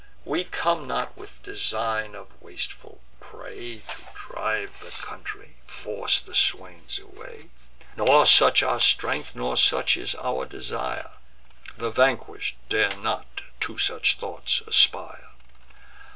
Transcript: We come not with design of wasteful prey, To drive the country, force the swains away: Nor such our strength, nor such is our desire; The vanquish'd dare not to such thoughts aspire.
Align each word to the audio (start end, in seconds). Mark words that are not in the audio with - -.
We 0.25 0.45
come 0.45 0.87
not 0.87 1.15
with 1.15 1.43
design 1.43 2.15
of 2.15 2.31
wasteful 2.41 3.01
prey, 3.19 3.81
To 3.87 3.97
drive 4.15 4.79
the 4.79 4.89
country, 4.89 5.57
force 5.67 6.19
the 6.19 6.33
swains 6.33 6.97
away: 6.97 7.51
Nor 7.95 8.25
such 8.25 8.63
our 8.63 8.79
strength, 8.79 9.35
nor 9.35 9.55
such 9.57 9.95
is 9.97 10.15
our 10.15 10.47
desire; 10.47 11.11
The 11.77 11.91
vanquish'd 11.91 12.55
dare 12.67 12.97
not 12.97 13.41
to 13.59 13.77
such 13.77 14.17
thoughts 14.17 14.61
aspire. 14.61 15.33